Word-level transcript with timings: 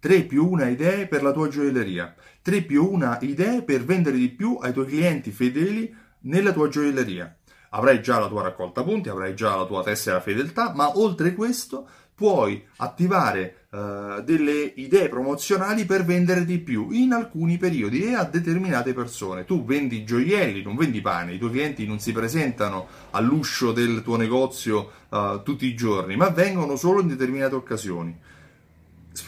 3 0.00 0.22
più 0.24 0.48
1 0.48 0.64
idee 0.68 1.06
per 1.06 1.22
la 1.22 1.32
tua 1.32 1.48
gioielleria, 1.48 2.14
3 2.42 2.62
più 2.62 2.88
1 2.92 3.18
idee 3.22 3.62
per 3.62 3.84
vendere 3.84 4.16
di 4.16 4.28
più 4.28 4.56
ai 4.60 4.72
tuoi 4.72 4.86
clienti 4.86 5.30
fedeli 5.30 5.92
nella 6.20 6.52
tua 6.52 6.68
gioielleria. 6.68 7.36
Avrai 7.70 8.00
già 8.00 8.18
la 8.18 8.28
tua 8.28 8.42
raccolta 8.42 8.82
punti, 8.82 9.08
avrai 9.08 9.34
già 9.34 9.56
la 9.56 9.66
tua 9.66 9.82
tessera 9.82 10.20
fedeltà, 10.20 10.72
ma 10.74 10.98
oltre 10.98 11.34
questo 11.34 11.88
puoi 12.14 12.64
attivare 12.76 13.66
uh, 13.70 14.22
delle 14.22 14.72
idee 14.76 15.08
promozionali 15.08 15.84
per 15.84 16.04
vendere 16.04 16.44
di 16.44 16.58
più 16.58 16.90
in 16.90 17.12
alcuni 17.12 17.58
periodi 17.58 18.04
e 18.04 18.14
a 18.14 18.24
determinate 18.24 18.92
persone. 18.92 19.44
Tu 19.44 19.64
vendi 19.64 20.04
gioielli, 20.04 20.62
non 20.62 20.76
vendi 20.76 21.00
pane, 21.00 21.34
i 21.34 21.38
tuoi 21.38 21.50
clienti 21.50 21.86
non 21.86 22.00
si 22.00 22.12
presentano 22.12 22.86
all'uscio 23.10 23.72
del 23.72 24.02
tuo 24.02 24.16
negozio 24.16 24.90
uh, 25.10 25.42
tutti 25.42 25.66
i 25.66 25.74
giorni, 25.74 26.16
ma 26.16 26.28
vengono 26.30 26.76
solo 26.76 27.00
in 27.00 27.08
determinate 27.08 27.54
occasioni 27.54 28.18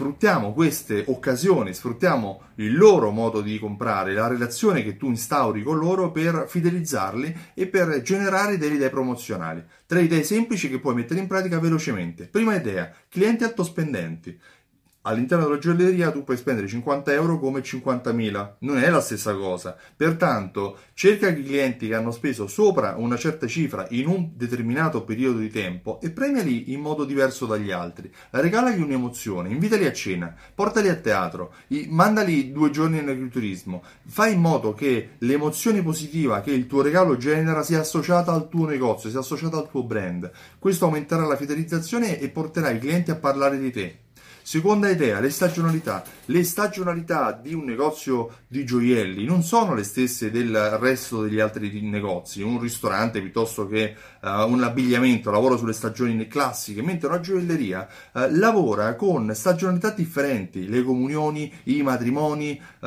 sfruttiamo 0.01 0.55
queste 0.55 1.05
occasioni, 1.09 1.75
sfruttiamo 1.75 2.41
il 2.55 2.75
loro 2.75 3.11
modo 3.11 3.43
di 3.43 3.59
comprare, 3.59 4.15
la 4.15 4.29
relazione 4.29 4.83
che 4.83 4.97
tu 4.97 5.09
instauri 5.09 5.63
con 5.63 5.77
loro 5.77 6.11
per 6.11 6.47
fidelizzarli 6.49 7.37
e 7.53 7.67
per 7.67 8.01
generare 8.01 8.57
delle 8.57 8.77
idee 8.77 8.89
promozionali. 8.89 9.63
Tre 9.85 10.01
idee 10.01 10.23
semplici 10.23 10.71
che 10.71 10.81
puoi 10.81 10.95
mettere 10.95 11.21
in 11.21 11.27
pratica 11.27 11.61
velocemente. 11.61 12.29
Prima 12.29 12.55
idea, 12.55 12.91
clienti 13.11 13.45
altospendenti 13.45 14.41
all'interno 15.03 15.45
della 15.45 15.59
gioielleria 15.59 16.11
tu 16.11 16.25
puoi 16.25 16.37
spendere 16.37 16.67
50 16.67 17.13
euro 17.13 17.39
come 17.39 17.61
50.000, 17.61 18.55
non 18.61 18.79
è 18.79 18.91
la 18.91 19.01
stessa 19.01 19.35
cosa. 19.35 19.77
Pertanto 19.97 20.79
cerca 20.95 21.29
i 21.29 21.43
clienti 21.43 21.89
che 21.89 21.95
hanno 21.95 22.11
speso 22.11 22.47
sopra 22.47 22.95
una 22.97 23.17
certa 23.17 23.47
cifra 23.47 23.87
in 23.91 24.07
un 24.07 24.31
determinato 24.35 25.03
periodo 25.05 25.39
di 25.39 25.51
tempo 25.51 26.01
e 26.01 26.11
premiali 26.11 26.73
in 26.73 26.81
modo 26.81 27.05
diverso 27.05 27.47
dagli 27.47 27.71
altri. 27.71 28.13
Regalagli 28.31 28.83
un'emozione, 28.83 29.49
invitali 29.49 29.87
a 29.87 29.93
cena, 29.93 30.35
portali 30.55 30.89
a 30.89 30.97
teatro, 30.97 31.55
mandali 31.89 32.53
due 32.53 32.71
giorni 32.71 32.99
in 32.99 33.09
agriturismo, 33.09 33.83
fai 34.07 34.35
in 34.35 34.41
modo 34.41 34.75
che 34.75 35.11
l'emozione 35.19 35.83
positiva 35.83 36.41
che 36.41 36.51
il 36.51 36.67
tuo 36.67 36.83
regalo 36.83 37.17
genera 37.17 37.63
sia 37.63 37.81
associata 37.81 38.33
al 38.33 38.49
tuo 38.49 38.67
negozio, 38.67 39.09
sia 39.09 39.21
associata 39.21 39.57
al 39.57 39.71
tuo 39.71 39.83
brand. 39.85 40.31
Questo 40.59 40.85
aumenterà 40.85 41.25
la 41.25 41.37
fidelizzazione 41.37 42.19
e 42.19 42.29
porterà 42.29 42.71
i 42.71 42.79
clienti 42.79 43.11
a 43.11 43.17
parlare 43.17 43.59
di 43.59 43.71
te. 43.71 43.99
Seconda 44.51 44.89
idea, 44.91 45.21
le 45.21 45.31
stagionalità. 45.31 46.03
Le 46.25 46.43
stagionalità 46.43 47.39
di 47.41 47.55
un 47.55 47.63
negozio 47.63 48.39
di 48.49 48.65
gioielli 48.65 49.25
non 49.25 49.45
sono 49.45 49.75
le 49.75 49.85
stesse 49.85 50.33
del 50.33 50.77
resto 50.81 51.23
degli 51.23 51.39
altri 51.39 51.81
negozi. 51.83 52.43
Un 52.43 52.59
ristorante 52.59 53.21
piuttosto 53.21 53.69
che 53.69 53.95
uh, 54.21 54.29
un 54.51 54.61
abbigliamento 54.65 55.31
lavora 55.31 55.57
sulle 55.57 55.73
stagioni 55.73 56.27
classiche, 56.27 56.83
mentre 56.83 57.07
una 57.07 57.21
gioielleria 57.21 57.87
uh, 58.13 58.23
lavora 58.31 58.97
con 58.97 59.33
stagionalità 59.37 59.91
differenti, 59.91 60.67
le 60.69 60.83
comunioni, 60.83 61.53
i 61.67 61.83
matrimoni, 61.83 62.61
uh, 62.81 62.87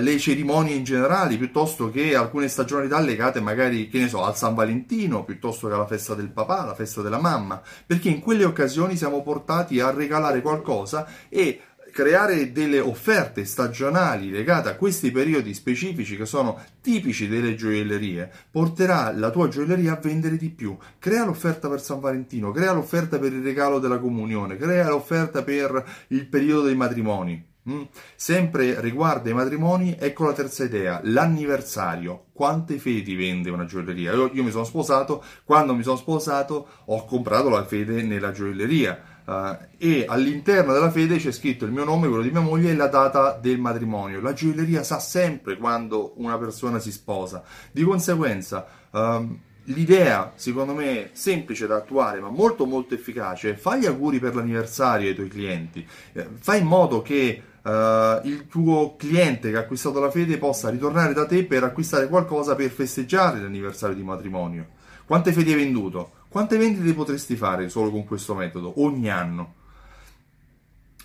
le 0.00 0.16
cerimonie 0.18 0.74
in 0.74 0.82
generale, 0.82 1.36
piuttosto 1.36 1.92
che 1.92 2.16
alcune 2.16 2.48
stagionalità 2.48 2.98
legate 2.98 3.38
magari, 3.38 3.88
che 3.88 4.00
ne 4.00 4.08
so, 4.08 4.24
al 4.24 4.36
San 4.36 4.56
Valentino, 4.56 5.22
piuttosto 5.22 5.68
che 5.68 5.74
alla 5.74 5.86
festa 5.86 6.14
del 6.14 6.30
papà, 6.30 6.62
alla 6.62 6.74
festa 6.74 7.02
della 7.02 7.20
mamma, 7.20 7.62
perché 7.86 8.08
in 8.08 8.18
quelle 8.18 8.44
occasioni 8.44 8.96
siamo 8.96 9.22
portati 9.22 9.78
a 9.78 9.92
regalare 9.92 10.42
qualcosa 10.42 10.86
cosa 10.88 11.06
e 11.28 11.60
creare 11.92 12.52
delle 12.52 12.80
offerte 12.80 13.44
stagionali 13.44 14.30
legate 14.30 14.68
a 14.68 14.76
questi 14.76 15.10
periodi 15.10 15.54
specifici 15.54 16.16
che 16.16 16.26
sono 16.26 16.60
tipici 16.80 17.28
delle 17.28 17.54
gioiellerie 17.54 18.30
porterà 18.50 19.12
la 19.12 19.30
tua 19.30 19.48
gioielleria 19.48 19.92
a 19.92 20.00
vendere 20.00 20.36
di 20.36 20.50
più. 20.50 20.76
Crea 20.98 21.24
l'offerta 21.24 21.68
per 21.68 21.80
San 21.80 22.00
Valentino, 22.00 22.50
crea 22.52 22.72
l'offerta 22.72 23.18
per 23.18 23.32
il 23.32 23.42
regalo 23.42 23.78
della 23.78 23.98
comunione, 23.98 24.56
crea 24.56 24.88
l'offerta 24.88 25.42
per 25.42 25.84
il 26.08 26.26
periodo 26.26 26.62
dei 26.62 26.76
matrimoni. 26.76 27.46
Mm? 27.68 27.82
Sempre 28.14 28.80
riguardo 28.80 29.28
ai 29.28 29.34
matrimoni, 29.34 29.96
ecco 29.98 30.24
la 30.24 30.32
terza 30.32 30.64
idea, 30.64 31.00
l'anniversario. 31.04 32.26
Quante 32.32 32.78
fedi 32.78 33.14
vende 33.14 33.50
una 33.50 33.64
gioielleria? 33.64 34.12
Io, 34.12 34.30
io 34.32 34.42
mi 34.42 34.50
sono 34.50 34.64
sposato, 34.64 35.22
quando 35.44 35.74
mi 35.74 35.82
sono 35.82 35.96
sposato 35.96 36.66
ho 36.84 37.04
comprato 37.04 37.48
la 37.48 37.64
fede 37.64 38.02
nella 38.02 38.30
gioielleria 38.30 39.16
Uh, 39.28 39.58
e 39.76 40.06
all'interno 40.08 40.72
della 40.72 40.90
fede 40.90 41.18
c'è 41.18 41.32
scritto 41.32 41.66
il 41.66 41.70
mio 41.70 41.84
nome, 41.84 42.08
quello 42.08 42.22
di 42.22 42.30
mia 42.30 42.40
moglie 42.40 42.70
e 42.70 42.74
la 42.74 42.86
data 42.86 43.38
del 43.38 43.58
matrimonio. 43.58 44.22
La 44.22 44.32
gioielleria 44.32 44.82
sa 44.82 44.98
sempre 45.00 45.58
quando 45.58 46.14
una 46.16 46.38
persona 46.38 46.78
si 46.78 46.90
sposa. 46.90 47.42
Di 47.70 47.82
conseguenza, 47.82 48.66
um, 48.90 49.38
l'idea, 49.64 50.32
secondo 50.34 50.72
me, 50.72 51.10
semplice 51.12 51.66
da 51.66 51.76
attuare, 51.76 52.20
ma 52.20 52.30
molto 52.30 52.64
molto 52.64 52.94
efficace, 52.94 53.58
fai 53.58 53.80
gli 53.80 53.86
auguri 53.86 54.18
per 54.18 54.34
l'anniversario 54.34 55.10
ai 55.10 55.14
tuoi 55.14 55.28
clienti. 55.28 55.86
Eh, 56.14 56.26
fai 56.40 56.60
in 56.60 56.66
modo 56.66 57.02
che 57.02 57.42
uh, 57.60 58.26
il 58.26 58.46
tuo 58.48 58.96
cliente 58.96 59.50
che 59.50 59.58
ha 59.58 59.60
acquistato 59.60 60.00
la 60.00 60.10
fede 60.10 60.38
possa 60.38 60.70
ritornare 60.70 61.12
da 61.12 61.26
te 61.26 61.44
per 61.44 61.64
acquistare 61.64 62.08
qualcosa 62.08 62.54
per 62.54 62.70
festeggiare 62.70 63.40
l'anniversario 63.40 63.94
di 63.94 64.02
matrimonio. 64.02 64.68
Quante 65.04 65.32
fedi 65.32 65.52
hai 65.52 65.58
venduto? 65.58 66.12
Quante 66.28 66.58
vendite 66.58 66.92
potresti 66.92 67.36
fare 67.36 67.70
solo 67.70 67.90
con 67.90 68.04
questo 68.04 68.34
metodo 68.34 68.82
ogni 68.82 69.08
anno? 69.08 69.54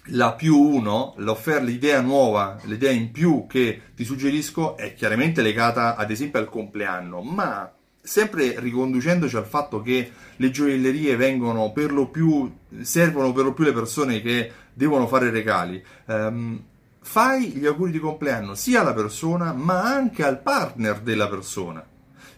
La 0.07 0.34
più 0.34 0.57
uno, 0.57 1.13
l'offerta, 1.17 1.63
l'idea 1.63 2.01
nuova, 2.01 2.59
l'idea 2.63 2.91
in 2.91 3.09
più 3.11 3.45
che 3.47 3.81
ti 3.95 4.03
suggerisco 4.03 4.75
è 4.75 4.94
chiaramente 4.94 5.41
legata 5.41 5.95
ad 5.95 6.11
esempio 6.11 6.39
al 6.39 6.50
compleanno, 6.50 7.22
ma 7.22 7.72
sempre 8.01 8.59
riconducendoci 8.59 9.38
al 9.38 9.45
fatto 9.45 9.81
che 9.81 10.11
le 10.35 10.51
gioiellerie 10.51 11.16
vengono 11.16 11.72
per 11.72 11.94
lo 11.94 12.09
più, 12.09 12.53
servono 12.81 13.31
per 13.31 13.45
lo 13.45 13.53
più 13.53 13.63
le 13.63 13.72
persone 13.72 14.22
che 14.22 14.51
devono 14.73 15.07
fare 15.07 15.29
regali. 15.29 15.81
Um, 16.05 16.61
fai 17.00 17.51
gli 17.51 17.66
auguri 17.66 17.91
di 17.91 18.00
compleanno 18.00 18.55
sia 18.55 18.81
alla 18.81 18.94
persona 18.94 19.53
ma 19.53 19.84
anche 19.84 20.25
al 20.25 20.41
partner 20.41 21.00
della 21.00 21.29
persona. 21.29 21.93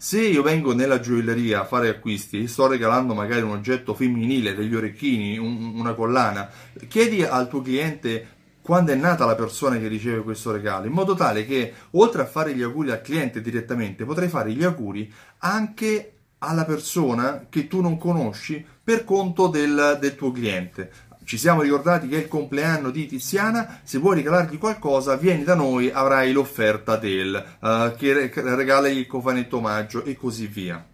Se 0.06 0.22
io 0.22 0.44
vengo 0.44 0.76
nella 0.76 1.00
gioielleria 1.00 1.62
a 1.62 1.66
fare 1.66 1.90
acquisti 1.90 2.48
sto 2.48 2.68
regalando 2.68 3.16
magari 3.16 3.42
un 3.42 3.50
oggetto 3.50 3.96
femminile, 3.96 4.54
degli 4.54 4.76
orecchini, 4.76 5.40
un, 5.40 5.74
una 5.74 5.96
collana, 5.96 6.48
chiedi 6.88 7.24
al 7.24 7.50
tuo 7.50 7.64
cliente 7.64 8.28
quando 8.62 8.92
è 8.92 8.96
nata 8.96 9.26
la 9.26 9.34
persona 9.34 9.80
che 9.80 9.88
riceve 9.88 10.22
questo 10.22 10.52
regalo, 10.52 10.86
in 10.86 10.92
modo 10.92 11.16
tale 11.16 11.44
che 11.44 11.74
oltre 11.94 12.22
a 12.22 12.28
fare 12.28 12.54
gli 12.54 12.62
auguri 12.62 12.92
al 12.92 13.02
cliente 13.02 13.42
direttamente, 13.42 14.06
potrei 14.06 14.28
fare 14.30 14.52
gli 14.52 14.64
auguri 14.64 15.12
anche 15.40 16.12
alla 16.38 16.66
persona 16.66 17.48
che 17.50 17.68
tu 17.68 17.82
non 17.82 17.98
conosci 17.98 18.64
per 18.84 19.06
conto 19.06 19.48
del, 19.48 19.98
del 20.00 20.16
tuo 20.16 20.32
cliente 20.32 20.92
ci 21.26 21.38
siamo 21.38 21.62
ricordati 21.62 22.08
che 22.08 22.18
è 22.18 22.20
il 22.22 22.28
compleanno 22.28 22.92
di 22.92 23.08
Tiziana, 23.08 23.82
se 23.84 23.98
vuoi 23.98 24.16
regalargli 24.16 24.58
qualcosa 24.58 25.16
vieni 25.16 25.44
da 25.44 25.56
noi, 25.56 25.92
avrai 25.92 26.32
l'offerta 26.32 26.98
del 26.98 27.44
uh, 27.60 27.96
che 27.96 28.32
regala 28.34 28.88
il 28.88 29.08
cofanetto 29.08 29.58
omaggio 29.58 30.04
e 30.04 30.16
così 30.16 30.48
via. 30.48 30.86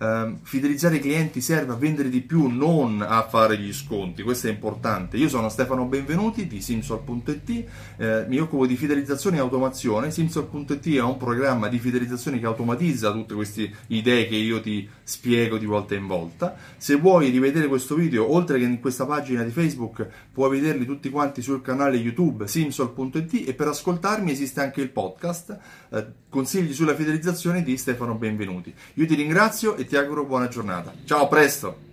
Uh, 0.00 0.38
fidelizzare 0.40 0.96
i 0.96 0.98
clienti 0.98 1.42
serve 1.42 1.74
a 1.74 1.76
vendere 1.76 2.08
di 2.08 2.22
più, 2.22 2.46
non 2.46 3.04
a 3.06 3.28
fare 3.28 3.58
gli 3.58 3.70
sconti, 3.70 4.22
questo 4.22 4.46
è 4.46 4.50
importante. 4.50 5.18
Io 5.18 5.28
sono 5.28 5.50
Stefano 5.50 5.84
Benvenuti 5.84 6.46
di 6.46 6.62
Simsol.it, 6.62 7.64
eh, 7.98 8.24
mi 8.26 8.38
occupo 8.38 8.66
di 8.66 8.76
fidelizzazione 8.76 9.36
e 9.36 9.40
automazione. 9.40 10.10
Simsol.it 10.10 10.94
è 10.94 11.02
un 11.02 11.18
programma 11.18 11.68
di 11.68 11.78
fidelizzazione 11.78 12.38
che 12.38 12.46
automatizza 12.46 13.12
tutte 13.12 13.34
queste 13.34 13.70
idee 13.88 14.26
che 14.26 14.36
io 14.36 14.62
ti 14.62 14.88
spiego 15.02 15.58
di 15.58 15.66
volta 15.66 15.94
in 15.94 16.06
volta. 16.06 16.56
Se 16.78 16.94
vuoi 16.94 17.28
rivedere 17.28 17.66
questo 17.66 17.94
video, 17.94 18.32
oltre 18.32 18.58
che 18.58 18.64
in 18.64 18.80
questa 18.80 19.04
pagina 19.04 19.42
di 19.42 19.50
Facebook, 19.50 20.08
puoi 20.32 20.48
vederli 20.48 20.86
tutti 20.86 21.10
quanti 21.10 21.42
sul 21.42 21.60
canale 21.60 21.98
YouTube 21.98 22.46
Simsol.it 22.46 23.46
e 23.46 23.52
per 23.52 23.68
ascoltarmi 23.68 24.30
esiste 24.30 24.62
anche 24.62 24.80
il 24.80 24.88
podcast 24.88 25.58
eh, 25.90 26.06
Consigli 26.30 26.72
sulla 26.72 26.94
fidelizzazione 26.94 27.64
di 27.64 27.76
Stefano 27.76 28.14
Benvenuti. 28.14 28.72
Io 28.94 29.04
ti 29.04 29.16
ringrazio 29.16 29.74
e 29.74 29.84
ti 29.90 29.96
auguro 29.96 30.24
buona 30.24 30.46
giornata. 30.46 30.92
Ciao, 31.04 31.24
a 31.24 31.26
presto! 31.26 31.89